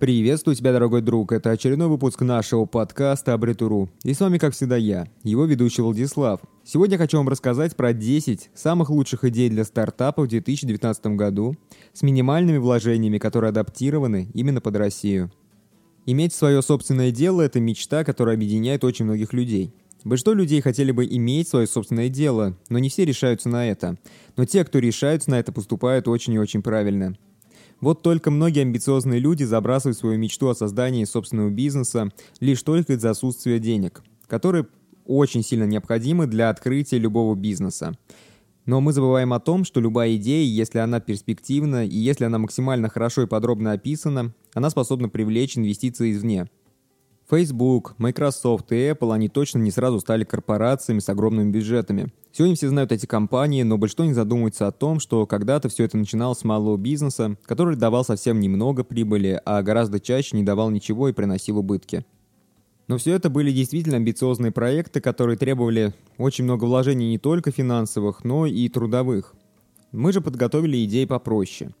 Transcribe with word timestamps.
Приветствую 0.00 0.54
тебя, 0.54 0.72
дорогой 0.72 1.02
друг. 1.02 1.32
Это 1.32 1.50
очередной 1.50 1.88
выпуск 1.88 2.20
нашего 2.20 2.66
подкаста 2.66 3.34
Абритуру. 3.34 3.90
И 4.04 4.14
с 4.14 4.20
вами, 4.20 4.38
как 4.38 4.54
всегда, 4.54 4.76
я, 4.76 5.08
его 5.24 5.44
ведущий 5.44 5.82
Владислав. 5.82 6.40
Сегодня 6.64 6.96
хочу 6.96 7.16
вам 7.16 7.28
рассказать 7.28 7.74
про 7.74 7.92
10 7.92 8.50
самых 8.54 8.90
лучших 8.90 9.24
идей 9.24 9.50
для 9.50 9.64
стартапа 9.64 10.22
в 10.22 10.28
2019 10.28 11.06
году 11.16 11.56
с 11.94 12.02
минимальными 12.02 12.58
вложениями, 12.58 13.18
которые 13.18 13.48
адаптированы 13.48 14.30
именно 14.34 14.60
под 14.60 14.76
Россию. 14.76 15.32
Иметь 16.06 16.32
свое 16.32 16.62
собственное 16.62 17.10
дело– 17.10 17.40
это 17.42 17.58
мечта, 17.58 18.04
которая 18.04 18.36
объединяет 18.36 18.84
очень 18.84 19.04
многих 19.04 19.32
людей. 19.32 19.74
Большинство 20.04 20.32
людей 20.32 20.60
хотели 20.60 20.92
бы 20.92 21.06
иметь 21.06 21.48
свое 21.48 21.66
собственное 21.66 22.08
дело, 22.08 22.56
но 22.68 22.78
не 22.78 22.88
все 22.88 23.04
решаются 23.04 23.48
на 23.48 23.68
это. 23.68 23.98
Но 24.36 24.44
те, 24.44 24.64
кто 24.64 24.78
решаются 24.78 25.30
на 25.30 25.40
это, 25.40 25.50
поступают 25.50 26.06
очень 26.06 26.34
и 26.34 26.38
очень 26.38 26.62
правильно– 26.62 27.16
вот 27.80 28.02
только 28.02 28.30
многие 28.30 28.62
амбициозные 28.62 29.20
люди 29.20 29.44
забрасывают 29.44 29.96
свою 29.96 30.18
мечту 30.18 30.48
о 30.48 30.54
создании 30.54 31.04
собственного 31.04 31.50
бизнеса 31.50 32.10
лишь 32.40 32.62
только 32.62 32.94
из-за 32.94 33.10
отсутствия 33.10 33.58
денег, 33.58 34.02
которые 34.26 34.66
очень 35.06 35.42
сильно 35.42 35.64
необходимы 35.64 36.26
для 36.26 36.50
открытия 36.50 36.98
любого 36.98 37.34
бизнеса. 37.34 37.96
Но 38.66 38.80
мы 38.82 38.92
забываем 38.92 39.32
о 39.32 39.40
том, 39.40 39.64
что 39.64 39.80
любая 39.80 40.16
идея, 40.16 40.44
если 40.44 40.78
она 40.78 41.00
перспективна 41.00 41.86
и 41.86 41.96
если 41.96 42.24
она 42.24 42.38
максимально 42.38 42.90
хорошо 42.90 43.22
и 43.22 43.26
подробно 43.26 43.72
описана, 43.72 44.34
она 44.52 44.68
способна 44.68 45.08
привлечь 45.08 45.56
инвестиции 45.56 46.12
извне– 46.12 46.50
Facebook, 47.30 47.94
Microsoft 47.98 48.72
и 48.72 48.76
Apple, 48.76 49.12
они 49.12 49.28
точно 49.28 49.58
не 49.58 49.70
сразу 49.70 50.00
стали 50.00 50.24
корпорациями 50.24 51.00
с 51.00 51.10
огромными 51.10 51.50
бюджетами. 51.50 52.10
Сегодня 52.32 52.56
все 52.56 52.68
знают 52.68 52.90
эти 52.90 53.04
компании, 53.04 53.62
но 53.64 53.76
большинство 53.76 54.06
не 54.06 54.14
задумывается 54.14 54.66
о 54.66 54.72
том, 54.72 54.98
что 54.98 55.26
когда-то 55.26 55.68
все 55.68 55.84
это 55.84 55.98
начиналось 55.98 56.38
с 56.38 56.44
малого 56.44 56.78
бизнеса, 56.78 57.36
который 57.44 57.76
давал 57.76 58.04
совсем 58.04 58.40
немного 58.40 58.82
прибыли, 58.82 59.40
а 59.44 59.62
гораздо 59.62 60.00
чаще 60.00 60.36
не 60.36 60.42
давал 60.42 60.70
ничего 60.70 61.10
и 61.10 61.12
приносил 61.12 61.58
убытки. 61.58 62.06
Но 62.86 62.96
все 62.96 63.12
это 63.12 63.28
были 63.28 63.52
действительно 63.52 63.96
амбициозные 63.96 64.50
проекты, 64.50 65.02
которые 65.02 65.36
требовали 65.36 65.92
очень 66.16 66.44
много 66.44 66.64
вложений 66.64 67.10
не 67.10 67.18
только 67.18 67.50
финансовых, 67.50 68.24
но 68.24 68.46
и 68.46 68.66
трудовых. 68.70 69.34
Мы 69.92 70.12
же 70.14 70.22
подготовили 70.22 70.82
идеи 70.84 71.04
попроще 71.04 71.74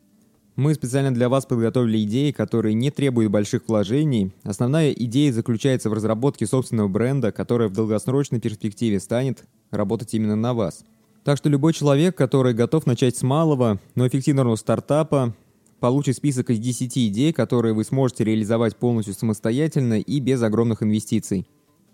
мы 0.58 0.74
специально 0.74 1.14
для 1.14 1.28
вас 1.28 1.46
подготовили 1.46 2.02
идеи, 2.02 2.32
которые 2.32 2.74
не 2.74 2.90
требуют 2.90 3.30
больших 3.30 3.68
вложений. 3.68 4.32
Основная 4.42 4.90
идея 4.90 5.32
заключается 5.32 5.88
в 5.88 5.92
разработке 5.92 6.48
собственного 6.48 6.88
бренда, 6.88 7.30
которая 7.30 7.68
в 7.68 7.74
долгосрочной 7.74 8.40
перспективе 8.40 8.98
станет 8.98 9.44
работать 9.70 10.12
именно 10.14 10.34
на 10.34 10.54
вас. 10.54 10.84
Так 11.22 11.38
что 11.38 11.48
любой 11.48 11.74
человек, 11.74 12.16
который 12.16 12.54
готов 12.54 12.86
начать 12.86 13.16
с 13.16 13.22
малого, 13.22 13.78
но 13.94 14.08
эффективного 14.08 14.56
стартапа, 14.56 15.32
получит 15.78 16.16
список 16.16 16.50
из 16.50 16.58
10 16.58 16.98
идей, 16.98 17.32
которые 17.32 17.72
вы 17.72 17.84
сможете 17.84 18.24
реализовать 18.24 18.74
полностью 18.74 19.14
самостоятельно 19.14 20.00
и 20.00 20.18
без 20.18 20.42
огромных 20.42 20.82
инвестиций. 20.82 21.46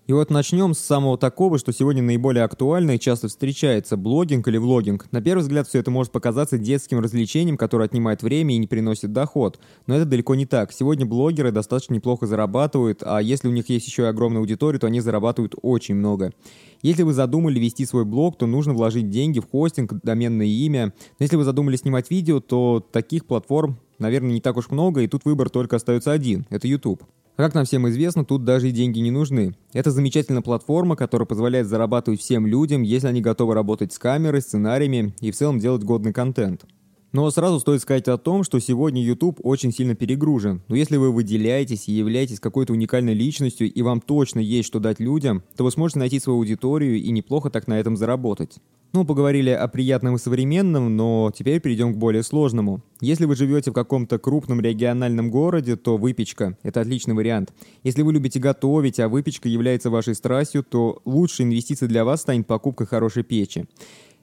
И 0.07 0.13
вот 0.13 0.29
начнем 0.29 0.75
с 0.75 0.81
самого 0.81 1.17
такого, 1.17 1.59
что 1.59 1.73
сегодня 1.73 2.03
наиболее 2.03 2.45
актуально 2.45 2.91
и 2.93 2.99
часто 2.99 3.29
встречается– 3.29 3.97
блогинг 3.99 4.47
или 4.49 4.59
влогинг. 4.59 5.11
На 5.13 5.23
первый 5.23 5.41
взгляд 5.41 5.67
все 5.67 5.79
это 5.79 5.91
может 5.91 6.13
показаться 6.13 6.59
детским 6.59 7.01
развлечением, 7.01 7.57
которое 7.57 7.87
отнимает 7.87 8.23
время 8.23 8.55
и 8.55 8.59
не 8.59 8.67
приносит 8.67 9.15
доход. 9.15 9.59
Но 9.87 9.97
это 9.97 10.05
далеко 10.05 10.35
не 10.35 10.45
так. 10.45 10.73
Сегодня 10.73 11.07
блогеры 11.07 11.53
достаточно 11.53 11.95
неплохо 11.95 12.27
зарабатывают, 12.27 13.03
а 13.03 13.23
если 13.23 13.49
у 13.49 13.51
них 13.51 13.71
есть 13.71 13.87
еще 13.87 14.03
и 14.03 14.07
огромная 14.07 14.41
аудитория, 14.41 14.79
то 14.79 14.89
они 14.89 15.01
зарабатывают 15.01 15.55
очень 15.63 15.95
много. 15.95 16.35
Если 16.83 17.03
вы 17.03 17.15
задумали 17.15 17.59
вести 17.59 17.87
свой 17.87 18.05
блог, 18.05 18.37
то 18.37 18.47
нужно 18.47 18.75
вложить 18.75 19.09
деньги 19.09 19.41
в 19.41 19.49
хостинг, 19.49 19.95
доменное 20.03 20.45
имя. 20.45 20.93
Но 21.19 21.23
если 21.23 21.37
вы 21.37 21.45
задумали 21.45 21.77
снимать 21.77 22.11
видео, 22.11 22.41
то 22.41 22.87
таких 22.93 23.25
платформ, 23.25 23.79
наверное, 23.99 24.33
не 24.33 24.43
так 24.43 24.59
уж 24.59 24.69
много, 24.69 25.01
и 25.01 25.09
тут 25.09 25.25
выбор 25.25 25.49
только 25.49 25.77
остается 25.77 26.13
один– 26.13 26.45
это 26.51 26.69
YouTube. 26.69 27.05
Как 27.36 27.52
нам 27.52 27.64
всем 27.64 27.89
известно, 27.89 28.24
тут 28.24 28.45
даже 28.45 28.68
и 28.68 28.72
деньги 28.72 29.00
не 29.00 29.11
нужны. 29.11 29.56
Это 29.72 29.90
замечательная 29.90 30.40
платформа, 30.40 30.95
которая 30.95 31.27
позволяет 31.27 31.67
зарабатывать 31.67 32.20
всем 32.20 32.46
людям, 32.46 32.83
если 32.83 33.08
они 33.08 33.20
готовы 33.20 33.55
работать 33.55 33.92
с 33.92 33.98
камерой, 33.98 34.40
сценариями 34.40 35.17
и 35.20 35.33
в 35.33 35.36
целом 35.36 35.58
делать 35.58 35.83
годный 35.83 36.12
контент. 36.12 36.64
Но 37.11 37.28
сразу 37.30 37.58
стоит 37.58 37.80
сказать 37.83 38.06
о 38.06 38.18
том, 38.18 38.45
что 38.45 38.61
сегодня 38.61 39.02
YouTube 39.02 39.40
очень 39.42 39.72
сильно 39.72 39.96
перегружен. 39.96 40.62
Но 40.68 40.77
если 40.77 40.96
вы 40.96 41.11
выделяетесь 41.11 41.89
и 41.89 41.92
являетесь 41.92 42.39
какой-то 42.39 42.72
уникальной 42.72 43.14
личностью, 43.14 43.72
и 43.72 43.83
вам 43.83 44.01
точно 44.01 44.39
есть 44.39 44.68
что 44.68 44.78
дать 44.78 45.01
людям, 45.01 45.42
то 45.56 45.64
вы 45.64 45.72
сможете 45.72 45.98
найти 45.98 46.20
свою 46.20 46.39
аудиторию 46.39 46.96
и 47.01 47.11
неплохо 47.11 47.51
так 47.51 47.66
на 47.66 47.80
этом 47.80 47.96
заработать. 47.96 48.58
Ну, 48.95 49.05
поговорили 49.05 49.51
о 49.51 49.67
приятном 49.67 50.15
и 50.15 50.19
современном, 50.21 50.97
но 50.97 51.33
теперь 51.37 51.61
перейдем 51.61 51.93
к 51.93 51.97
более 51.97 52.23
сложному. 52.23 52.81
Если 53.01 53.25
вы 53.25 53.35
живете 53.35 53.73
в 53.73 53.75
каком-то 53.75 54.21
крупном 54.21 54.61
региональном 54.61 55.33
городе, 55.33 55.75
то 55.75 55.97
выпечка– 55.97 56.57
это 56.63 56.81
отличный 56.81 57.17
вариант. 57.17 57.53
Если 57.83 58.03
вы 58.03 58.13
любите 58.13 58.39
готовить, 58.39 59.01
а 59.01 59.09
выпечка 59.09 59.49
является 59.49 59.91
вашей 59.91 60.15
страстью, 60.15 60.63
то 60.63 61.03
лучшей 61.05 61.45
инвестицией 61.45 61.89
для 61.89 62.05
вас 62.05 62.21
станет 62.21 62.47
покупка 62.47 62.87
хорошей 62.87 63.25
печи. 63.25 63.67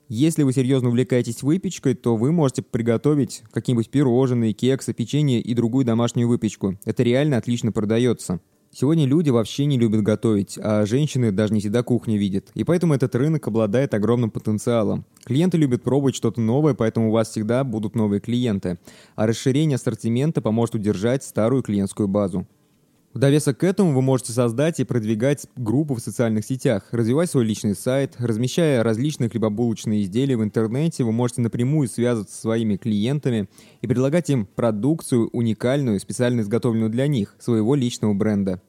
Если 0.07 0.43
вы 0.43 0.53
серьезно 0.53 0.87
увлекаетесь 0.87 1.43
выпечкой, 1.43 1.93
то 1.93 2.15
вы 2.15 2.31
можете 2.31 2.61
приготовить 2.61 3.43
какие-нибудь 3.51 3.89
пирожные, 3.89 4.53
кексы, 4.53 4.93
печенье 4.93 5.41
и 5.41 5.53
другую 5.53 5.83
домашнюю 5.83 6.29
выпечку. 6.29 6.77
Это 6.85 7.03
реально 7.03 7.35
отлично 7.35 7.73
продается. 7.73 8.39
Сегодня 8.73 9.05
люди 9.05 9.29
вообще 9.29 9.65
не 9.65 9.77
любят 9.77 10.01
готовить, 10.01 10.57
а 10.57 10.85
женщины 10.85 11.33
даже 11.33 11.53
не 11.53 11.59
всегда 11.59 11.83
кухню 11.83 12.17
видят. 12.17 12.51
И 12.53 12.63
поэтому 12.63 12.93
этот 12.93 13.13
рынок 13.15 13.45
обладает 13.47 13.93
огромным 13.93 14.31
потенциалом. 14.31 15.03
Клиенты 15.25 15.57
любят 15.57 15.83
пробовать 15.83 16.15
что-то 16.15 16.39
новое, 16.39 16.73
поэтому 16.73 17.09
у 17.09 17.11
вас 17.11 17.29
всегда 17.29 17.65
будут 17.65 17.95
новые 17.95 18.21
клиенты. 18.21 18.79
А 19.15 19.27
расширение 19.27 19.75
ассортимента 19.75 20.41
поможет 20.41 20.75
удержать 20.75 21.25
старую 21.25 21.63
клиентскую 21.63 22.07
базу. 22.07 22.47
В 23.13 23.19
довесок 23.19 23.57
к 23.57 23.65
этому 23.65 23.93
вы 23.93 24.01
можете 24.01 24.31
создать 24.31 24.79
и 24.79 24.85
продвигать 24.85 25.45
группу 25.57 25.95
в 25.95 25.99
социальных 25.99 26.45
сетях, 26.45 26.87
развивать 26.91 27.29
свой 27.29 27.43
личный 27.43 27.75
сайт, 27.75 28.15
размещая 28.19 28.83
различные 28.83 29.29
хлебобулочные 29.29 30.03
изделия 30.03 30.37
в 30.37 30.43
интернете, 30.43 31.03
вы 31.03 31.11
можете 31.11 31.41
напрямую 31.41 31.89
связываться 31.89 32.33
со 32.33 32.41
своими 32.41 32.77
клиентами 32.77 33.49
и 33.81 33.87
предлагать 33.87 34.29
им 34.29 34.45
продукцию 34.45 35.27
уникальную, 35.33 35.99
специально 35.99 36.39
изготовленную 36.39 36.89
для 36.89 37.07
них, 37.07 37.35
своего 37.37 37.75
личного 37.75 38.13
бренда. 38.13 38.61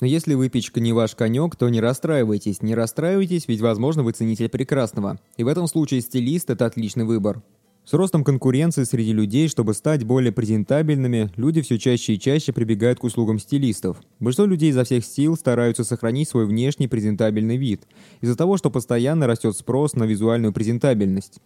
Но 0.00 0.06
если 0.06 0.32
выпечка 0.32 0.80
не 0.80 0.94
ваш 0.94 1.14
конек, 1.14 1.54
то 1.54 1.68
не 1.68 1.82
расстраивайтесь. 1.82 2.62
Не 2.62 2.74
расстраивайтесь, 2.74 3.46
ведь, 3.48 3.60
возможно, 3.60 4.02
вы 4.02 4.12
ценитель 4.12 4.48
прекрасного. 4.48 5.20
И 5.36 5.44
в 5.44 5.48
этом 5.48 5.66
случае 5.66 6.00
стилист– 6.00 6.48
это 6.50 6.64
отличный 6.64 7.04
выбор. 7.04 7.42
С 7.84 7.94
ростом 7.94 8.22
конкуренции 8.22 8.84
среди 8.84 9.12
людей, 9.12 9.48
чтобы 9.48 9.74
стать 9.74 10.04
более 10.04 10.30
презентабельными, 10.30 11.32
люди 11.36 11.62
все 11.62 11.78
чаще 11.78 12.14
и 12.14 12.18
чаще 12.18 12.52
прибегают 12.52 13.00
к 13.00 13.04
услугам 13.04 13.40
стилистов. 13.40 14.00
Большинство 14.20 14.46
людей 14.46 14.70
изо 14.70 14.84
всех 14.84 15.04
сил 15.04 15.36
стараются 15.36 15.82
сохранить 15.82 16.28
свой 16.28 16.46
внешний 16.46 16.86
презентабельный 16.86 17.56
вид, 17.56 17.82
из-за 18.20 18.36
того, 18.36 18.56
что 18.56 18.70
постоянно 18.70 19.26
растет 19.26 19.56
спрос 19.56 19.94
на 19.94 20.04
визуальную 20.04 20.52
презентабельность. 20.52 21.40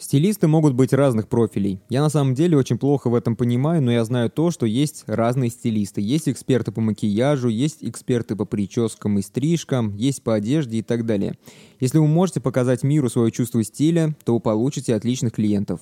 Стилисты 0.00 0.48
могут 0.48 0.72
быть 0.72 0.94
разных 0.94 1.28
профилей. 1.28 1.78
Я 1.90 2.00
на 2.00 2.08
самом 2.08 2.34
деле 2.34 2.56
очень 2.56 2.78
плохо 2.78 3.10
в 3.10 3.14
этом 3.14 3.36
понимаю, 3.36 3.82
но 3.82 3.92
я 3.92 4.02
знаю 4.02 4.30
то, 4.30 4.50
что 4.50 4.64
есть 4.64 5.04
разные 5.06 5.50
стилисты. 5.50 6.00
Есть 6.00 6.26
эксперты 6.26 6.72
по 6.72 6.80
макияжу, 6.80 7.48
есть 7.48 7.84
эксперты 7.84 8.34
по 8.34 8.46
прическам 8.46 9.18
и 9.18 9.22
стрижкам, 9.22 9.94
есть 9.96 10.22
по 10.22 10.34
одежде 10.34 10.78
и 10.78 10.82
так 10.82 11.04
далее. 11.04 11.36
Если 11.80 11.98
вы 11.98 12.06
можете 12.06 12.40
показать 12.40 12.82
миру 12.82 13.10
свое 13.10 13.30
чувство 13.30 13.62
стиля, 13.62 14.16
то 14.24 14.32
вы 14.32 14.40
получите 14.40 14.94
отличных 14.94 15.34
клиентов. 15.34 15.80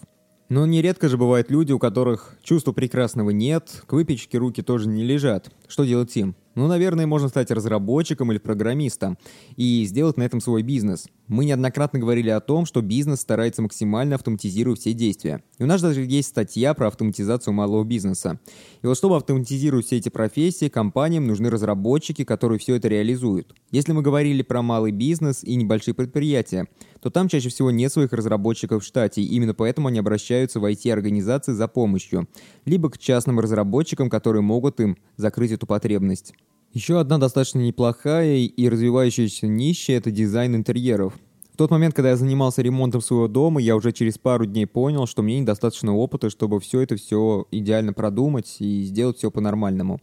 Но 0.48 0.66
нередко 0.66 1.08
же 1.08 1.16
бывают 1.16 1.48
люди, 1.48 1.70
у 1.70 1.78
которых 1.78 2.36
чувства 2.42 2.72
прекрасного 2.72 3.30
нет, 3.30 3.84
к 3.86 3.92
выпечке 3.92 4.38
руки 4.38 4.62
тоже 4.62 4.88
не 4.88 5.04
лежат. 5.04 5.52
Что 5.68 5.84
делать 5.84 6.16
им? 6.16 6.34
Ну, 6.58 6.66
наверное, 6.66 7.06
можно 7.06 7.28
стать 7.28 7.52
разработчиком 7.52 8.32
или 8.32 8.38
программистом 8.38 9.16
и 9.54 9.84
сделать 9.84 10.16
на 10.16 10.24
этом 10.24 10.40
свой 10.40 10.62
бизнес. 10.62 11.06
Мы 11.28 11.44
неоднократно 11.44 12.00
говорили 12.00 12.30
о 12.30 12.40
том, 12.40 12.66
что 12.66 12.82
бизнес 12.82 13.20
старается 13.20 13.62
максимально 13.62 14.16
автоматизировать 14.16 14.80
все 14.80 14.92
действия. 14.92 15.40
И 15.58 15.62
у 15.62 15.66
нас 15.66 15.80
даже 15.80 16.02
есть 16.02 16.30
статья 16.30 16.74
про 16.74 16.88
автоматизацию 16.88 17.54
малого 17.54 17.84
бизнеса. 17.84 18.40
И 18.82 18.88
вот 18.88 18.98
чтобы 18.98 19.14
автоматизировать 19.14 19.86
все 19.86 19.98
эти 19.98 20.08
профессии, 20.08 20.68
компаниям 20.68 21.28
нужны 21.28 21.48
разработчики, 21.48 22.24
которые 22.24 22.58
все 22.58 22.74
это 22.74 22.88
реализуют. 22.88 23.54
Если 23.70 23.92
мы 23.92 24.02
говорили 24.02 24.42
про 24.42 24.60
малый 24.60 24.90
бизнес 24.90 25.44
и 25.44 25.54
небольшие 25.54 25.94
предприятия, 25.94 26.66
то 27.00 27.08
там 27.10 27.28
чаще 27.28 27.50
всего 27.50 27.70
нет 27.70 27.92
своих 27.92 28.12
разработчиков 28.12 28.82
в 28.82 28.86
штате, 28.86 29.22
и 29.22 29.26
именно 29.26 29.54
поэтому 29.54 29.86
они 29.86 30.00
обращаются 30.00 30.58
в 30.58 30.64
IT-организации 30.64 31.52
за 31.52 31.68
помощью, 31.68 32.28
либо 32.64 32.90
к 32.90 32.98
частным 32.98 33.38
разработчикам, 33.38 34.10
которые 34.10 34.42
могут 34.42 34.80
им 34.80 34.96
закрыть 35.16 35.52
эту 35.52 35.68
потребность. 35.68 36.34
Еще 36.74 37.00
одна 37.00 37.16
достаточно 37.18 37.60
неплохая 37.60 38.36
и 38.36 38.68
развивающаяся 38.68 39.46
ниша– 39.46 39.92
это 39.94 40.10
дизайн 40.10 40.54
интерьеров. 40.54 41.14
В 41.52 41.56
тот 41.56 41.70
момент, 41.70 41.94
когда 41.94 42.10
я 42.10 42.16
занимался 42.16 42.62
ремонтом 42.62 43.00
своего 43.00 43.26
дома, 43.26 43.60
я 43.60 43.74
уже 43.74 43.90
через 43.90 44.18
пару 44.18 44.46
дней 44.46 44.66
понял, 44.66 45.06
что 45.06 45.22
мне 45.22 45.40
недостаточно 45.40 45.96
опыта, 45.96 46.30
чтобы 46.30 46.60
все 46.60 46.80
это 46.82 46.96
все 46.96 47.46
идеально 47.50 47.94
продумать 47.94 48.56
и 48.60 48.84
сделать 48.84 49.16
все 49.16 49.30
по-нормальному. 49.30 49.98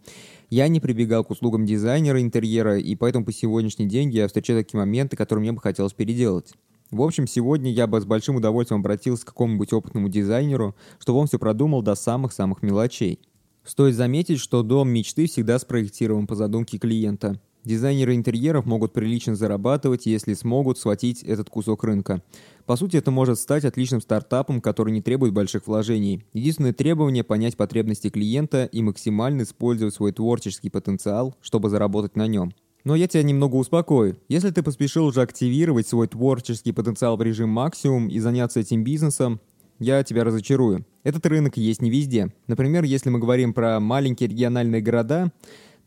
Я 0.50 0.68
не 0.68 0.80
прибегал 0.80 1.24
к 1.24 1.30
услугам 1.30 1.66
дизайнера 1.66 2.20
интерьера, 2.22 2.78
и 2.78 2.96
поэтому 2.96 3.26
по 3.26 3.32
сегодняшний 3.32 3.86
день 3.86 4.10
я 4.10 4.28
встречаю 4.28 4.64
такие 4.64 4.80
моменты, 4.80 5.16
которые 5.16 5.44
мне 5.44 5.52
бы 5.54 5.62
хотелось 5.62 5.94
переделать. 5.94 6.52
В 6.92 7.02
общем, 7.02 7.28
сегодня 7.28 7.72
я 7.72 7.88
бы 7.88 8.02
с 8.02 8.06
большим 8.06 8.36
удовольствием 8.36 8.82
обратился 8.82 9.24
к 9.24 9.30
какому-нибудь 9.30 9.72
опытному 9.72 10.10
дизайнеру, 10.10 10.76
чтобы 11.00 11.20
он 11.20 11.28
все 11.28 11.40
продумал 11.40 11.84
до 11.84 11.96
самых-самых 11.96 12.64
мелочей. 12.64 13.20
Стоит 13.66 13.96
заметить, 13.96 14.40
что 14.40 14.62
дом 14.62 14.90
мечты 14.90 15.26
всегда 15.26 15.58
спроектирован 15.58 16.28
по 16.28 16.36
задумке 16.36 16.78
клиента. 16.78 17.40
Дизайнеры 17.64 18.14
интерьеров 18.14 18.68
могут 18.68 18.94
прилично 18.94 19.36
зарабатывать, 19.36 20.06
если 20.06 20.36
смогут 20.36 20.78
схватить 20.78 21.24
этот 21.24 21.50
кусок 21.50 21.84
рынка. 21.84 22.22
По 22.68 22.76
сути, 22.76 22.98
это 22.98 23.10
может 23.10 23.40
стать 23.40 23.66
отличным 23.66 24.02
стартапом, 24.02 24.62
который 24.62 24.94
не 24.94 25.02
требует 25.02 25.34
больших 25.34 25.66
вложений. 25.66 26.24
Единственное 26.34 26.74
требование– 26.74 27.24
понять 27.26 27.58
потребности 27.58 28.12
клиента 28.12 28.66
и 28.66 28.84
максимально 28.84 29.42
использовать 29.42 29.96
свой 29.96 30.12
творческий 30.12 30.70
потенциал, 30.70 31.36
чтобы 31.42 31.72
заработать 31.72 32.16
на 32.16 32.28
нем. 32.28 32.54
Но 32.84 32.96
я 32.96 33.08
тебя 33.08 33.24
немного 33.24 33.56
успокою. 33.56 34.16
Если 34.30 34.52
ты 34.52 34.62
поспешил 34.62 35.08
уже 35.08 35.24
активировать 35.24 35.88
свой 35.88 36.08
творческий 36.08 36.72
потенциал 36.72 37.18
в 37.18 37.24
режим 37.24 37.50
максимум 37.50 38.10
и 38.10 38.20
заняться 38.20 38.60
этим 38.60 38.84
бизнесом, 38.84 39.40
я 39.80 40.04
тебя 40.04 40.24
разочарую. 40.24 40.86
Этот 41.04 41.26
рынок 41.26 41.58
есть 41.58 41.82
не 41.82 41.90
везде. 41.90 42.34
Например, 42.48 42.84
если 42.84 43.10
мы 43.10 43.20
говорим 43.20 43.54
про 43.54 43.80
маленькие 43.80 44.30
региональные 44.30 44.82
города, 44.82 45.32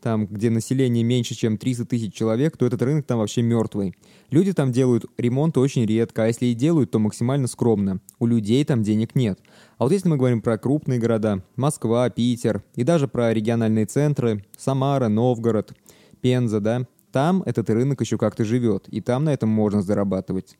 там, 0.01 0.27
где 0.27 0.49
население 0.49 1.03
меньше, 1.03 1.35
чем 1.35 1.57
300 1.57 1.85
тысяч 1.85 2.13
человек, 2.13 2.57
то 2.57 2.65
этот 2.65 2.81
рынок 2.81 3.05
там 3.05 3.19
вообще 3.19 3.41
мертвый. 3.41 3.95
Люди 4.29 4.53
там 4.53 4.71
делают 4.71 5.05
ремонт 5.17 5.57
очень 5.57 5.85
редко, 5.85 6.23
а 6.23 6.27
если 6.27 6.47
и 6.47 6.53
делают, 6.53 6.91
то 6.91 6.99
максимально 6.99 7.47
скромно. 7.47 7.99
У 8.17 8.25
людей 8.25 8.63
там 8.63 8.83
денег 8.83 9.15
нет. 9.15 9.39
А 9.77 9.83
вот 9.83 9.91
если 9.91 10.07
мы 10.07 10.17
говорим 10.17 10.41
про 10.41 10.57
крупные 10.57 10.99
города, 10.99 11.43
Москва, 11.55 12.09
Питер, 12.09 12.63
и 12.75 12.83
даже 12.83 13.07
про 13.07 13.33
региональные 13.33 13.85
центры, 13.85 14.45
Самара, 14.57 15.09
Новгород, 15.09 15.73
Пенза, 16.21 16.59
да, 16.59 16.87
там 17.11 17.43
этот 17.45 17.69
рынок 17.69 18.01
еще 18.01 18.17
как-то 18.17 18.45
живет, 18.45 18.87
и 18.89 19.01
там 19.01 19.25
на 19.25 19.33
этом 19.33 19.49
можно 19.49 19.81
зарабатывать. 19.81 20.57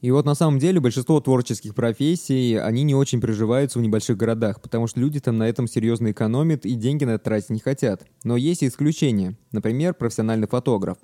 И 0.00 0.10
вот 0.10 0.24
на 0.24 0.34
самом 0.34 0.58
деле 0.58 0.80
большинство 0.80 1.20
творческих 1.20 1.74
профессий, 1.74 2.56
они 2.56 2.84
не 2.84 2.94
очень 2.94 3.20
приживаются 3.20 3.78
в 3.78 3.82
небольших 3.82 4.16
городах, 4.16 4.62
потому 4.62 4.86
что 4.86 4.98
люди 4.98 5.20
там 5.20 5.36
на 5.36 5.48
этом 5.48 5.66
серьезно 5.66 6.10
экономят 6.10 6.64
и 6.64 6.74
деньги 6.74 7.04
на 7.04 7.10
это 7.10 7.24
тратить 7.24 7.50
не 7.50 7.60
хотят. 7.60 8.06
Но 8.24 8.36
есть 8.36 8.62
и 8.62 8.68
исключения. 8.68 9.36
Например, 9.52 9.92
профессиональный 9.92 10.48
фотограф. 10.48 10.96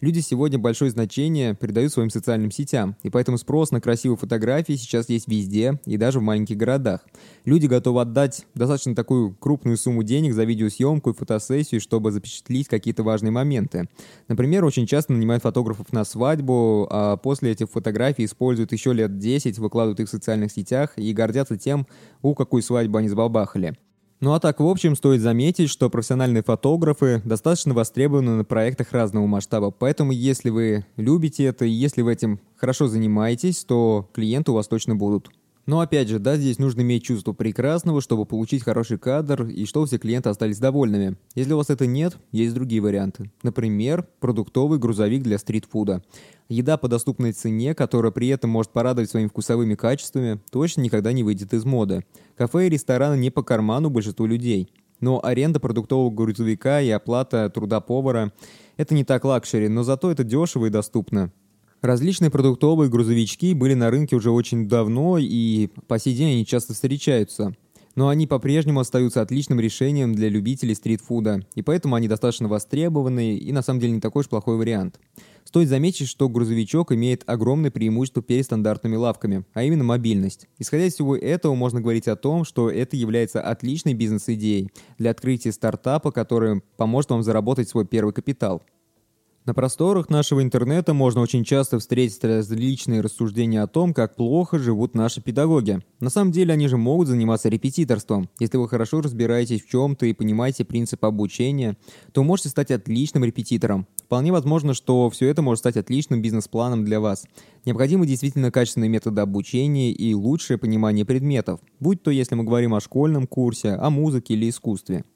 Люди 0.00 0.20
сегодня 0.20 0.60
большое 0.60 0.92
значение 0.92 1.54
придают 1.54 1.92
своим 1.92 2.08
социальным 2.08 2.52
сетям, 2.52 2.94
и 3.02 3.10
поэтому 3.10 3.36
спрос 3.36 3.72
на 3.72 3.80
красивые 3.80 4.16
фотографии 4.16 4.74
сейчас 4.74 5.08
есть 5.08 5.26
везде 5.26 5.80
и 5.86 5.96
даже 5.96 6.20
в 6.20 6.22
маленьких 6.22 6.56
городах. 6.56 7.04
Люди 7.44 7.66
готовы 7.66 8.02
отдать 8.02 8.46
достаточно 8.54 8.94
такую 8.94 9.34
крупную 9.34 9.76
сумму 9.76 10.04
денег 10.04 10.34
за 10.34 10.44
видеосъемку 10.44 11.10
и 11.10 11.14
фотосессию, 11.14 11.80
чтобы 11.80 12.12
запечатлить 12.12 12.68
какие-то 12.68 13.02
важные 13.02 13.32
моменты. 13.32 13.88
Например, 14.28 14.64
очень 14.64 14.86
часто 14.86 15.12
нанимают 15.12 15.42
фотографов 15.42 15.92
на 15.92 16.04
свадьбу, 16.04 16.86
а 16.90 17.16
после 17.16 17.50
этих 17.50 17.68
фотографий 17.68 18.24
используют 18.24 18.70
еще 18.70 18.92
лет 18.92 19.18
10, 19.18 19.58
выкладывают 19.58 19.98
их 19.98 20.06
в 20.06 20.10
социальных 20.10 20.52
сетях 20.52 20.92
и 20.94 21.12
гордятся 21.12 21.56
тем, 21.56 21.88
у 22.22 22.36
какой 22.36 22.62
свадьбы 22.62 23.00
они 23.00 23.08
сбалбахали. 23.08 23.76
Ну 24.20 24.32
а 24.32 24.40
так, 24.40 24.58
в 24.58 24.66
общем, 24.66 24.96
стоит 24.96 25.20
заметить, 25.20 25.70
что 25.70 25.88
профессиональные 25.88 26.42
фотографы 26.42 27.22
достаточно 27.24 27.72
востребованы 27.72 28.32
на 28.32 28.44
проектах 28.44 28.90
разного 28.90 29.26
масштаба, 29.26 29.70
поэтому 29.70 30.10
если 30.10 30.50
вы 30.50 30.84
любите 30.96 31.44
это 31.44 31.64
и 31.64 31.70
если 31.70 32.02
вы 32.02 32.14
этим 32.14 32.40
хорошо 32.56 32.88
занимаетесь, 32.88 33.64
то 33.64 34.08
клиенты 34.12 34.50
у 34.50 34.54
вас 34.54 34.66
точно 34.66 34.96
будут. 34.96 35.30
Но 35.68 35.80
опять 35.80 36.08
же, 36.08 36.18
да, 36.18 36.38
здесь 36.38 36.58
нужно 36.58 36.80
иметь 36.80 37.04
чувство 37.04 37.34
прекрасного, 37.34 38.00
чтобы 38.00 38.24
получить 38.24 38.64
хороший 38.64 38.96
кадр 38.96 39.44
и 39.44 39.66
чтобы 39.66 39.86
все 39.86 39.98
клиенты 39.98 40.30
остались 40.30 40.58
довольными. 40.58 41.18
Если 41.34 41.52
у 41.52 41.58
вас 41.58 41.68
это 41.68 41.86
нет, 41.86 42.16
есть 42.32 42.54
другие 42.54 42.80
варианты. 42.80 43.30
Например, 43.42 44.08
продуктовый 44.18 44.78
грузовик 44.78 45.22
для 45.22 45.36
стритфуда. 45.36 46.02
Еда 46.48 46.78
по 46.78 46.88
доступной 46.88 47.32
цене, 47.32 47.74
которая 47.74 48.12
при 48.12 48.28
этом 48.28 48.48
может 48.48 48.72
порадовать 48.72 49.10
своими 49.10 49.28
вкусовыми 49.28 49.74
качествами, 49.74 50.40
точно 50.50 50.80
никогда 50.80 51.12
не 51.12 51.22
выйдет 51.22 51.52
из 51.52 51.66
моды. 51.66 52.02
Кафе 52.34 52.68
и 52.68 52.70
рестораны 52.70 53.18
не 53.20 53.28
по 53.28 53.42
карману 53.42 53.90
большинству 53.90 54.24
людей. 54.24 54.72
Но 55.00 55.22
аренда 55.22 55.60
продуктового 55.60 56.08
грузовика 56.08 56.80
и 56.80 56.88
оплата 56.88 57.50
труда 57.50 57.82
повара– 57.82 58.32
это 58.78 58.94
не 58.94 59.04
так 59.04 59.22
luxury, 59.22 59.68
но 59.68 59.82
зато 59.82 60.10
это 60.10 60.24
дешево 60.24 60.64
и 60.64 60.70
доступно. 60.70 61.30
Различные 61.80 62.30
продуктовые 62.30 62.90
грузовички 62.90 63.54
были 63.54 63.74
на 63.74 63.90
рынке 63.90 64.16
уже 64.16 64.32
очень 64.32 64.68
давно 64.68 65.16
и 65.16 65.68
по 65.86 66.00
сей 66.00 66.12
день 66.14 66.32
они 66.32 66.46
часто 66.46 66.74
встречаются. 66.74 67.54
Но 67.94 68.08
они 68.08 68.26
по-прежнему 68.26 68.80
остаются 68.80 69.22
отличным 69.22 69.60
решением 69.60 70.12
для 70.12 70.28
любителей 70.28 70.74
стритфуда, 70.74 71.44
и 71.54 71.62
поэтому 71.62 71.94
они 71.94 72.08
достаточно 72.08 72.48
востребованы 72.48 73.36
и 73.36 73.52
на 73.52 73.62
самом 73.62 73.80
деле 73.80 73.92
не 73.92 74.00
такой 74.00 74.20
уж 74.20 74.28
плохой 74.28 74.56
вариант. 74.56 74.98
Стоит 75.44 75.68
заметить, 75.68 76.08
что 76.08 76.28
грузовичок 76.28 76.92
имеет 76.92 77.22
огромное 77.26 77.70
преимущество 77.70 78.22
перед 78.22 78.44
стандартными 78.44 78.96
лавками, 78.96 79.44
а 79.54 79.62
именно 79.62 79.84
мобильность. 79.84 80.46
Исходя 80.58 80.84
из 80.86 80.94
всего 80.94 81.16
этого, 81.16 81.54
можно 81.54 81.80
говорить 81.80 82.08
о 82.08 82.16
том, 82.16 82.44
что 82.44 82.70
это 82.70 82.96
является 82.96 83.40
отличной 83.40 83.94
бизнес-идеей 83.94 84.70
для 84.98 85.12
открытия 85.12 85.52
стартапа, 85.52 86.10
который 86.10 86.60
поможет 86.76 87.10
вам 87.10 87.22
заработать 87.22 87.68
свой 87.68 87.86
первый 87.86 88.12
капитал. 88.12 88.62
На 89.48 89.54
просторах 89.54 90.10
нашего 90.10 90.42
интернета 90.42 90.92
можно 90.92 91.22
очень 91.22 91.42
часто 91.42 91.78
встретить 91.78 92.22
различные 92.22 93.00
рассуждения 93.00 93.62
о 93.62 93.66
том, 93.66 93.94
как 93.94 94.14
плохо 94.14 94.58
живут 94.58 94.94
наши 94.94 95.22
педагоги. 95.22 95.80
На 96.00 96.10
самом 96.10 96.32
деле 96.32 96.52
они 96.52 96.68
же 96.68 96.76
могут 96.76 97.08
заниматься 97.08 97.48
репетиторством. 97.48 98.28
Если 98.38 98.58
вы 98.58 98.68
хорошо 98.68 99.00
разбираетесь 99.00 99.62
в 99.62 99.70
чем-то 99.70 100.04
и 100.04 100.12
понимаете 100.12 100.66
принцип 100.66 101.02
обучения, 101.02 101.78
то 102.12 102.22
можете 102.22 102.50
стать 102.50 102.70
отличным 102.70 103.24
репетитором. 103.24 103.86
Вполне 104.04 104.32
возможно, 104.32 104.74
что 104.74 105.08
все 105.08 105.28
это 105.28 105.40
может 105.40 105.60
стать 105.60 105.78
отличным 105.78 106.20
бизнес-планом 106.20 106.84
для 106.84 107.00
вас. 107.00 107.24
Необходимы 107.64 108.06
действительно 108.06 108.52
качественные 108.52 108.90
методы 108.90 109.22
обучения 109.22 109.92
и 109.92 110.12
лучшее 110.12 110.58
понимание 110.58 111.06
предметов, 111.06 111.60
будь 111.80 112.02
то 112.02 112.10
если 112.10 112.34
мы 112.34 112.44
говорим 112.44 112.74
о 112.74 112.82
школьном 112.82 113.26
курсе, 113.26 113.70
о 113.70 113.88
музыке 113.88 114.34
или 114.34 114.50
искусстве. 114.50 115.06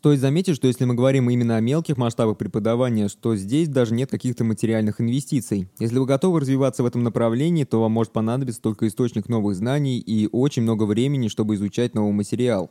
Стоит 0.00 0.18
заметить, 0.18 0.56
что 0.56 0.66
если 0.66 0.86
мы 0.86 0.94
говорим 0.94 1.28
именно 1.28 1.58
о 1.58 1.60
мелких 1.60 1.98
масштабах 1.98 2.38
преподавания, 2.38 3.08
что 3.08 3.36
здесь 3.36 3.68
даже 3.68 3.92
нет 3.92 4.10
каких-то 4.10 4.44
материальных 4.44 4.98
инвестиций. 4.98 5.68
Если 5.78 5.98
вы 5.98 6.06
готовы 6.06 6.40
развиваться 6.40 6.82
в 6.82 6.86
этом 6.86 7.02
направлении, 7.02 7.64
то 7.64 7.82
вам 7.82 7.92
может 7.92 8.10
понадобиться 8.10 8.62
только 8.62 8.88
источник 8.88 9.28
новых 9.28 9.54
знаний 9.54 9.98
и 9.98 10.26
очень 10.32 10.62
много 10.62 10.84
времени, 10.84 11.28
чтобы 11.28 11.54
изучать 11.56 11.94
новый 11.94 12.14
материал. 12.14 12.70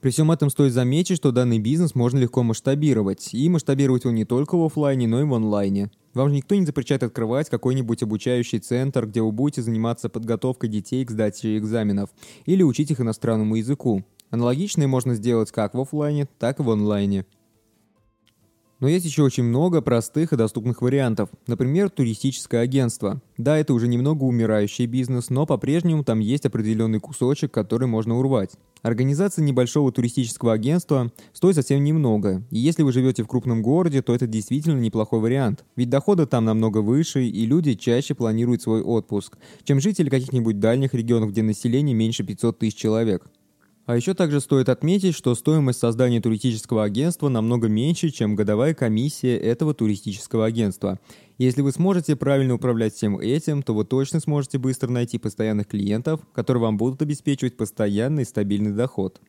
При 0.00 0.08
всем 0.08 0.32
этом 0.32 0.48
стоит 0.48 0.72
заметить, 0.72 1.18
что 1.18 1.30
данный 1.30 1.58
бизнес 1.58 1.94
можно 1.94 2.16
легко 2.16 2.42
масштабировать, 2.42 3.34
и 3.34 3.50
масштабировать 3.50 4.04
его 4.04 4.14
не 4.14 4.24
только 4.24 4.56
в 4.56 4.64
офлайне, 4.64 5.06
но 5.06 5.20
и 5.20 5.24
в 5.24 5.34
онлайне. 5.34 5.90
Вам 6.14 6.30
же 6.30 6.36
никто 6.36 6.54
не 6.54 6.64
запрещает 6.64 7.02
открывать 7.02 7.50
какой-нибудь 7.50 8.02
обучающий 8.02 8.60
центр, 8.60 9.06
где 9.06 9.20
вы 9.20 9.30
будете 9.30 9.60
заниматься 9.60 10.08
подготовкой 10.08 10.70
детей 10.70 11.04
к 11.04 11.10
сдаче 11.10 11.58
экзаменов 11.58 12.08
или 12.46 12.62
учить 12.62 12.90
их 12.90 13.02
иностранному 13.02 13.56
языку. 13.56 14.06
Аналогичные 14.32 14.88
можно 14.88 15.14
сделать 15.14 15.52
как 15.52 15.74
в 15.74 15.80
офлайне, 15.80 16.26
так 16.38 16.58
и 16.58 16.62
в 16.62 16.70
онлайне. 16.70 17.26
Но 18.80 18.88
есть 18.88 19.04
еще 19.04 19.22
очень 19.22 19.44
много 19.44 19.82
простых 19.82 20.32
и 20.32 20.36
доступных 20.36 20.80
вариантов. 20.80 21.28
Например, 21.46 21.90
туристическое 21.90 22.62
агентство. 22.62 23.20
Да, 23.36 23.58
это 23.58 23.74
уже 23.74 23.88
немного 23.88 24.24
умирающий 24.24 24.86
бизнес, 24.86 25.28
но 25.28 25.44
по-прежнему 25.44 26.02
там 26.02 26.18
есть 26.18 26.46
определенный 26.46 26.98
кусочек, 26.98 27.52
который 27.52 27.86
можно 27.86 28.18
урвать. 28.18 28.52
Организация 28.80 29.44
небольшого 29.44 29.92
туристического 29.92 30.54
агентства 30.54 31.12
стоит 31.34 31.54
совсем 31.54 31.84
немного, 31.84 32.42
и 32.50 32.58
если 32.58 32.82
вы 32.82 32.92
живете 32.92 33.24
в 33.24 33.28
крупном 33.28 33.62
городе, 33.62 34.00
то 34.00 34.14
это 34.14 34.26
действительно 34.26 34.80
неплохой 34.80 35.20
вариант. 35.20 35.64
Ведь 35.76 35.90
доходы 35.90 36.24
там 36.24 36.46
намного 36.46 36.78
выше, 36.78 37.22
и 37.22 37.46
люди 37.46 37.74
чаще 37.74 38.14
планируют 38.14 38.62
свой 38.62 38.80
отпуск, 38.82 39.36
чем 39.62 39.78
жители 39.78 40.08
каких-нибудь 40.08 40.58
дальних 40.58 40.94
регионов, 40.94 41.32
где 41.32 41.42
население 41.42 41.94
меньше 41.94 42.24
500 42.24 42.58
тысяч 42.58 42.76
человек. 42.76 43.28
А 43.84 43.96
еще 43.96 44.14
также 44.14 44.40
стоит 44.40 44.68
отметить, 44.68 45.14
что 45.14 45.34
стоимость 45.34 45.80
создания 45.80 46.20
туристического 46.20 46.84
агентства 46.84 47.28
намного 47.28 47.68
меньше, 47.68 48.10
чем 48.10 48.36
годовая 48.36 48.74
комиссия 48.74 49.36
этого 49.36 49.74
туристического 49.74 50.46
агентства. 50.46 51.00
Если 51.36 51.62
вы 51.62 51.72
сможете 51.72 52.14
правильно 52.14 52.54
управлять 52.54 52.94
всем 52.94 53.18
этим, 53.18 53.64
то 53.64 53.74
вы 53.74 53.84
точно 53.84 54.20
сможете 54.20 54.58
быстро 54.58 54.88
найти 54.88 55.18
постоянных 55.18 55.66
клиентов, 55.66 56.20
которые 56.32 56.62
вам 56.62 56.76
будут 56.76 57.02
обеспечивать 57.02 57.56
постоянный 57.56 58.24
стабильный 58.24 58.72
доход. 58.72 59.20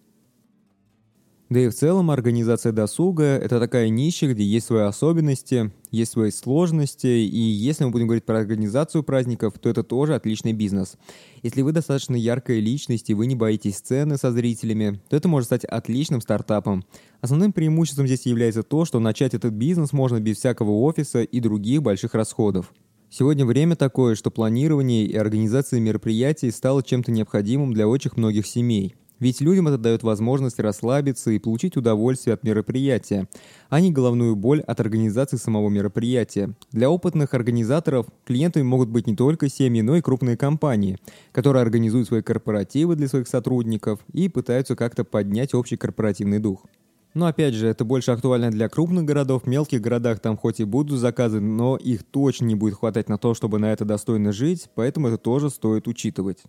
Да 1.53 1.60
и 1.60 1.67
в 1.67 1.75
целом 1.75 2.10
организация 2.10 2.72
досуга– 2.72 3.24
это 3.25 3.60
такая 3.60 3.89
ниша, 3.89 4.25
где 4.25 4.43
есть 4.43 4.65
свои 4.65 4.81
особенности, 4.81 5.72
есть 5.91 6.13
свои 6.13 6.31
сложности, 6.31 7.05
и 7.05 7.38
если 7.38 7.83
мы 7.83 7.91
будем 7.91 8.07
говорить 8.07 8.25
про 8.25 8.39
организацию 8.39 9.03
праздников, 9.03 9.60
то 9.60 9.69
это 9.69 9.83
тоже 9.83 10.15
отличный 10.15 10.53
бизнес. 10.53 10.98
Если 11.43 11.62
вы 11.62 11.72
достаточно 11.72 12.15
яркая 12.15 12.60
личность 12.60 13.12
и 13.12 13.13
вы 13.13 13.27
не 13.27 13.36
боитесь 13.36 13.77
сцены 13.77 14.17
со 14.17 14.31
зрителями, 14.31 15.00
то 15.10 15.15
это 15.15 15.27
может 15.27 15.45
стать 15.45 15.63
отличным 15.63 16.22
стартапом. 16.22 16.86
Основным 17.22 17.53
преимуществом 17.53 18.07
здесь 18.07 18.25
является 18.25 18.63
то, 18.63 18.83
что 18.83 19.00
начать 19.00 19.36
этот 19.36 19.53
бизнес 19.53 19.93
можно 19.93 20.19
без 20.19 20.39
всякого 20.39 20.72
офиса 20.72 21.22
и 21.22 21.39
других 21.39 21.83
больших 21.83 22.15
расходов. 22.15 22.74
Сегодня 23.12 23.45
время 23.45 23.75
такое, 23.75 24.15
что 24.15 24.31
планирование 24.31 25.05
и 25.05 25.15
организация 25.15 25.79
мероприятий 25.79 26.50
стало 26.50 26.81
чем-то 26.81 27.12
необходимым 27.12 27.75
для 27.75 27.88
очень 27.88 28.10
многих 28.15 28.48
семей. 28.48 28.95
Ведь 29.20 29.41
людям 29.41 29.67
это 29.67 29.77
дает 29.77 30.03
возможность 30.03 30.60
расслабиться 30.60 31.32
и 31.32 31.39
получить 31.39 31.77
удовольствие 31.77 32.34
от 32.34 32.43
мероприятия, 32.43 33.27
а 33.70 33.79
не 33.79 33.91
головную 33.91 34.36
боль 34.36 34.62
от 34.62 34.79
организации 34.79 35.38
самого 35.38 35.70
мероприятия. 35.70 36.53
Для 36.72 36.89
опытных 36.89 37.34
организаторов 37.34 38.08
клиентами 38.25 38.63
могут 38.63 38.89
быть 38.89 39.08
не 39.08 39.15
только 39.15 39.50
семьи, 39.50 39.82
но 39.82 39.96
и 39.96 40.01
крупные 40.01 40.38
компании, 40.38 40.98
которые 41.32 41.62
организуют 41.62 42.08
свои 42.08 42.22
корпоративы 42.22 42.96
для 42.96 43.08
своих 43.08 43.27
сотрудников 43.27 44.00
и 44.12 44.29
пытаются 44.29 44.75
как-то 44.75 45.03
поднять 45.03 45.53
общий 45.53 45.77
корпоративный 45.77 46.39
дух. 46.39 46.65
Но 47.13 47.27
опять 47.27 47.53
же, 47.53 47.67
это 47.67 47.86
больше 47.86 48.12
актуально 48.12 48.50
для 48.50 48.67
крупных 48.70 49.05
городов. 49.05 49.43
В 49.43 49.48
мелких 49.48 49.82
городах 49.82 50.20
там 50.20 50.36
хоть 50.36 50.60
и 50.60 50.63
будут 50.63 51.00
заказы, 51.00 51.39
но 51.39 51.77
их 51.77 52.03
точно 52.03 52.46
не 52.46 52.55
будет 52.55 52.75
хватать 52.75 53.08
на 53.08 53.17
то, 53.17 53.36
чтобы 53.36 53.60
на 53.60 53.72
это 53.72 53.86
достойно 53.86 54.32
жить, 54.32 54.67
поэтому 54.74 55.08
это 55.10 55.17
тоже 55.17 55.50
стоит 55.50 55.88
учитывать. 55.88 56.39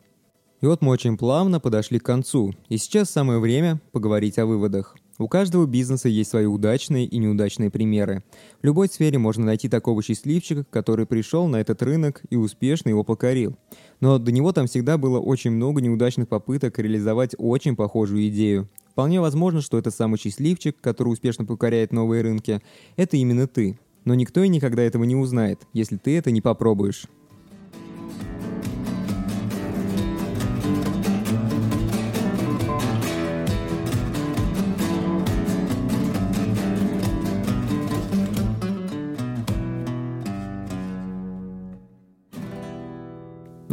И 0.60 0.66
вот 0.66 0.82
мы 0.82 0.92
очень 0.92 1.18
плавно 1.18 1.60
подошли 1.60 1.98
к 1.98 2.04
концу. 2.04 2.54
И 2.68 2.78
сейчас 2.78 3.10
самое 3.10 3.38
время 3.38 3.80
поговорить 3.92 4.38
о 4.38 4.46
выводах. 4.46 4.96
У 5.16 5.28
каждого 5.28 5.66
бизнеса 5.66 6.08
есть 6.08 6.30
свои 6.30 6.46
удачные 6.46 7.06
и 7.06 7.18
неудачные 7.18 7.70
примеры. 7.70 8.24
В 8.60 8.66
любой 8.66 8.88
сфере 8.88 9.16
можно 9.18 9.44
найти 9.44 9.68
такого 9.68 10.02
счастливчика, 10.02 10.64
который 10.64 11.06
пришел 11.06 11.46
на 11.46 11.56
этот 11.56 11.82
рынок 11.82 12.22
и 12.30 12.36
успешно 12.36 12.88
его 12.88 13.04
покорил. 13.04 13.54
Но 14.00 14.18
до 14.18 14.32
него 14.32 14.52
там 14.52 14.66
всегда 14.66 14.98
было 14.98 15.20
очень 15.20 15.52
много 15.52 15.80
неудачных 15.80 16.28
попыток 16.28 16.80
реализовать 16.80 17.36
очень 17.38 17.76
похожую 17.76 18.26
идею. 18.28 18.68
Вполне 18.90 19.20
возможно, 19.20 19.60
что 19.60 19.78
это 19.78 19.92
самый 19.92 20.18
счастливчик, 20.18 20.80
который 20.80 21.10
успешно 21.10 21.44
покоряет 21.44 21.92
новые 21.92 22.22
рынки, 22.22 22.60
это 22.96 23.16
именно 23.16 23.46
ты. 23.46 23.78
Но 24.04 24.14
никто 24.14 24.42
и 24.42 24.48
никогда 24.48 24.82
этого 24.82 25.04
не 25.04 25.16
узнает, 25.16 25.60
если 25.72 25.96
ты 25.96 26.18
это 26.18 26.32
не 26.32 26.40
попробуешь. 26.40 27.06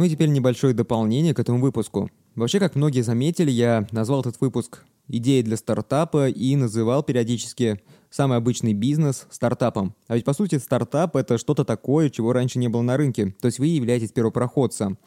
Ну 0.02 0.06
и 0.06 0.10
теперь 0.10 0.30
небольшое 0.30 0.74
дополнение 0.74 1.32
к 1.32 1.38
этому 1.38 1.60
выпуску. 1.60 2.10
Вообще, 2.34 2.58
как 2.58 2.74
многие 2.74 3.02
заметили, 3.02 3.52
я 3.52 3.86
назвал 3.92 4.22
этот 4.22 4.40
выпуск 4.40 4.84
идеи 5.06 5.42
для 5.42 5.56
стартапа 5.56 6.28
и 6.28 6.56
называл 6.56 7.04
периодически 7.04 7.80
самый 8.10 8.36
обычный 8.36 8.74
бизнес 8.74 9.28
стартапом. 9.30 9.94
А 10.08 10.16
ведь 10.16 10.24
по 10.24 10.32
сути 10.32 10.58
стартап 10.58 11.14
это 11.14 11.38
что-то 11.38 11.64
такое, 11.64 12.10
чего 12.10 12.32
раньше 12.32 12.58
не 12.58 12.66
было 12.66 12.82
на 12.82 12.96
рынке. 12.96 13.32
То 13.40 13.46
есть 13.46 13.60
вы 13.60 13.68
являетесь 13.68 14.10
первопроходцем. 14.10 14.98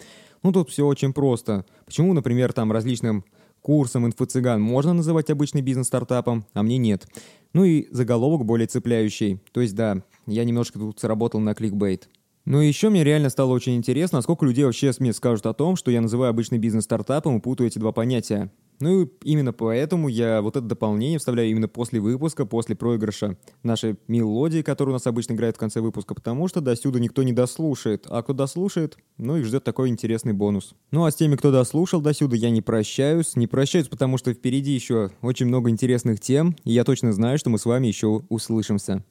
Ну 0.44 0.54
тут 0.54 0.70
все 0.70 0.88
очень 0.88 1.12
просто. 1.12 1.66
Почему, 1.86 2.14
например, 2.14 2.54
там 2.54 2.72
различным 2.72 3.26
курсом 3.62 4.06
инфо-цыган 4.08 4.62
можно 4.62 4.94
называть 4.94 5.30
обычный 5.30 5.62
бизнес 5.62 5.88
стартапом, 5.88 6.46
а 6.54 6.64
мне 6.64 6.78
нет. 6.78 7.06
Ну 7.52 7.66
и 7.66 7.90
заголовок 7.92 8.46
более 8.46 8.68
цепляющий. 8.68 9.42
То 9.52 9.60
есть 9.60 9.76
да, 9.76 10.04
я 10.26 10.46
немножко 10.46 10.80
тут 10.80 11.02
сработал 11.02 11.42
на 11.42 11.54
кликбейт. 11.54 12.08
Ну 12.46 12.62
и 12.62 12.68
еще 12.68 12.90
мне 12.90 13.04
реально 13.04 13.30
стало 13.30 13.54
очень 13.54 13.76
интересно, 13.76 14.22
сколько 14.22 14.46
людей 14.46 14.66
вообще 14.66 14.92
мне 15.00 15.14
скажут 15.14 15.48
о 15.48 15.54
том, 15.54 15.76
что 15.76 15.90
я 15.90 16.00
называю 16.00 16.30
обычный 16.30 16.60
бизнес 16.60 16.84
стартапом 16.84 17.38
и 17.38 17.42
путаю 17.42 17.68
эти 17.68 17.80
два 17.80 17.92
понятия. 17.92 18.52
Ну 18.80 19.04
и 19.04 19.08
именно 19.24 19.54
поэтому 19.54 20.10
я 20.10 20.42
вот 20.42 20.58
это 20.58 20.66
дополнение 20.66 21.18
вставляю 21.18 21.50
именно 21.50 21.68
после 21.68 22.00
выпуска, 22.00 22.46
после 22.46 22.76
проигрыша 22.76 23.38
нашей 23.64 23.96
мелодии, 24.08 24.62
которая 24.62 24.92
у 24.92 24.96
нас 24.96 25.08
обычно 25.08 25.34
играет 25.34 25.56
в 25.56 25.60
конце 25.60 25.82
выпуска, 25.82 26.14
потому 26.14 26.48
что 26.48 26.62
до 26.62 26.76
сюда 26.76 27.00
никто 27.00 27.24
не 27.24 27.32
дослушает. 27.34 28.06
А 28.10 28.22
кто 28.22 28.34
дослушает, 28.34 28.98
ну 29.18 29.38
их 29.38 29.46
ждет 29.46 29.64
такой 29.64 29.90
интересный 29.90 30.34
бонус. 30.34 30.76
Ну 30.92 31.06
а 31.06 31.12
с 31.12 31.16
теми, 31.16 31.38
кто 31.38 31.52
дослушал 31.52 32.02
до 32.02 32.14
сюда, 32.14 32.36
я 32.36 32.50
не 32.50 32.62
прощаюсь. 32.62 33.36
Не 33.36 33.48
прощаюсь, 33.48 33.88
потому 33.88 34.18
что 34.18 34.34
впереди 34.34 34.72
еще 34.72 35.10
очень 35.22 35.48
много 35.48 35.70
интересных 35.70 36.20
тем, 36.20 36.56
и 36.64 36.74
я 36.74 36.84
точно 36.84 37.14
знаю, 37.14 37.38
что 37.38 37.50
мы 37.50 37.58
с 37.58 37.66
вами 37.66 37.88
еще 37.88 38.24
услышимся. 38.30 39.04